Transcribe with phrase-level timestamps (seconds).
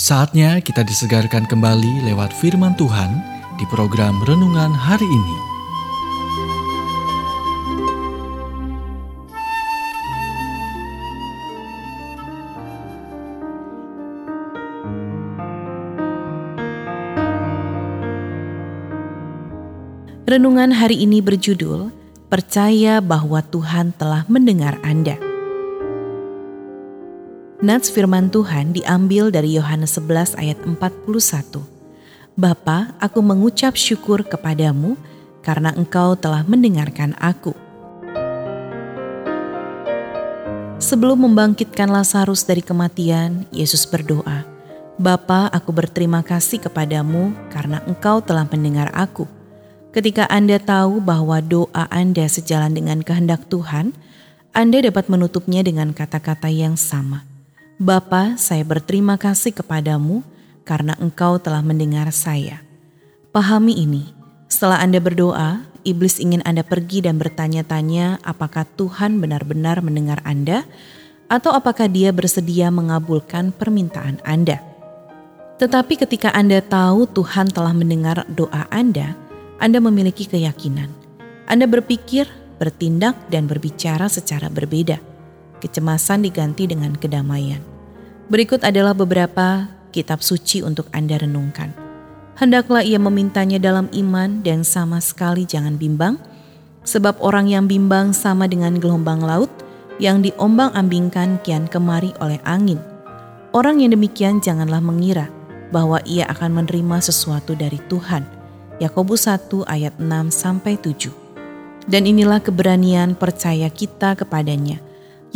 [0.00, 3.20] Saatnya kita disegarkan kembali lewat firman Tuhan
[3.60, 5.36] di program renungan hari ini.
[20.24, 21.92] Renungan hari ini berjudul
[22.32, 25.29] Percaya bahwa Tuhan telah mendengar Anda.
[27.60, 31.60] Nats firman Tuhan diambil dari Yohanes 11 ayat 41.
[32.32, 34.96] Bapa, aku mengucap syukur kepadamu
[35.44, 37.52] karena engkau telah mendengarkan aku.
[40.80, 44.48] Sebelum membangkitkan Lazarus dari kematian, Yesus berdoa,
[44.96, 49.28] Bapa, aku berterima kasih kepadamu karena engkau telah mendengar aku.
[49.92, 53.92] Ketika Anda tahu bahwa doa Anda sejalan dengan kehendak Tuhan,
[54.56, 57.29] Anda dapat menutupnya dengan kata-kata yang sama.
[57.80, 60.20] Bapa, saya berterima kasih kepadamu
[60.68, 62.60] karena engkau telah mendengar saya.
[63.32, 64.12] Pahami ini,
[64.52, 70.68] setelah Anda berdoa, iblis ingin Anda pergi dan bertanya-tanya apakah Tuhan benar-benar mendengar Anda
[71.32, 74.60] atau apakah dia bersedia mengabulkan permintaan Anda.
[75.56, 79.16] Tetapi ketika Anda tahu Tuhan telah mendengar doa Anda,
[79.56, 80.88] anda memiliki keyakinan.
[81.48, 82.28] Anda berpikir,
[82.60, 85.00] bertindak, dan berbicara secara berbeda.
[85.60, 87.69] Kecemasan diganti dengan kedamaian.
[88.30, 91.74] Berikut adalah beberapa kitab suci untuk Anda renungkan.
[92.38, 96.14] Hendaklah ia memintanya dalam iman dan sama sekali jangan bimbang,
[96.86, 99.50] sebab orang yang bimbang sama dengan gelombang laut
[99.98, 102.78] yang diombang-ambingkan kian kemari oleh angin.
[103.50, 105.26] Orang yang demikian janganlah mengira
[105.74, 108.22] bahwa ia akan menerima sesuatu dari Tuhan
[108.80, 111.12] Yakobus 1 ayat 6 sampai 7.
[111.84, 114.80] Dan inilah keberanian percaya kita kepadanya,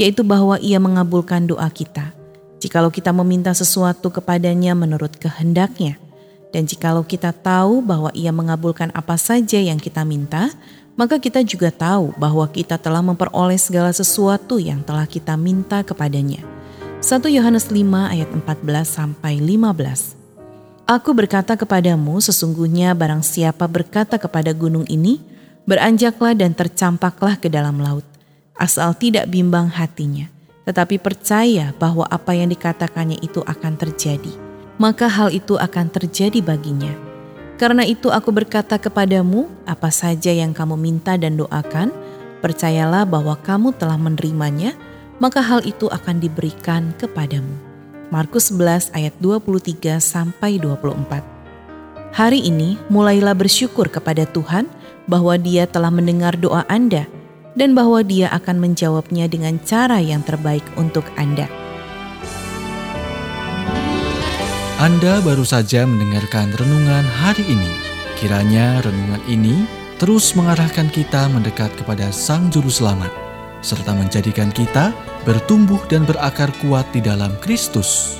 [0.00, 2.23] yaitu bahwa ia mengabulkan doa kita.
[2.64, 6.00] Jikalau kita meminta sesuatu kepadanya menurut kehendaknya,
[6.48, 10.48] dan jikalau kita tahu bahwa ia mengabulkan apa saja yang kita minta,
[10.96, 16.40] maka kita juga tahu bahwa kita telah memperoleh segala sesuatu yang telah kita minta kepadanya.
[17.04, 20.88] 1 Yohanes 5 ayat 14 sampai 15.
[20.88, 25.20] Aku berkata kepadamu, sesungguhnya barang siapa berkata kepada gunung ini,
[25.68, 28.08] beranjaklah dan tercampaklah ke dalam laut,
[28.56, 30.32] asal tidak bimbang hatinya,
[30.64, 34.32] tetapi percaya bahwa apa yang dikatakannya itu akan terjadi,
[34.80, 36.92] maka hal itu akan terjadi baginya.
[37.54, 41.94] Karena itu aku berkata kepadamu, apa saja yang kamu minta dan doakan,
[42.42, 44.74] percayalah bahwa kamu telah menerimanya,
[45.22, 47.54] maka hal itu akan diberikan kepadamu.
[48.10, 51.22] Markus 11 ayat 23 sampai 24.
[52.14, 54.66] Hari ini mulailah bersyukur kepada Tuhan
[55.06, 57.06] bahwa Dia telah mendengar doa Anda
[57.54, 61.46] dan bahwa Dia akan menjawabnya dengan cara yang terbaik untuk Anda.
[64.82, 67.72] Anda baru saja mendengarkan renungan hari ini.
[68.18, 69.64] Kiranya renungan ini
[70.02, 73.08] terus mengarahkan kita mendekat kepada Sang Juru Selamat,
[73.62, 74.90] serta menjadikan kita
[75.22, 78.18] bertumbuh dan berakar kuat di dalam Kristus.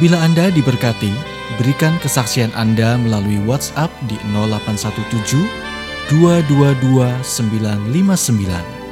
[0.00, 1.12] Bila Anda diberkati,
[1.60, 8.82] berikan kesaksian Anda melalui WhatsApp di 0817 222 959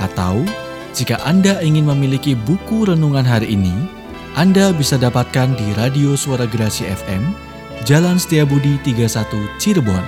[0.00, 0.44] atau
[0.96, 3.72] jika Anda ingin memiliki buku renungan hari ini,
[4.32, 7.36] Anda bisa dapatkan di Radio Suara Gerasi FM,
[7.84, 9.28] Jalan Setiabudi 31
[9.60, 10.00] Cirebon.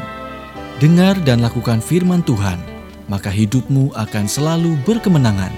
[0.81, 2.57] Dengar dan lakukan firman Tuhan,
[3.05, 5.53] maka hidupmu akan selalu berkemenangan.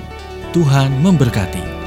[0.50, 1.79] Tuhan memberkati.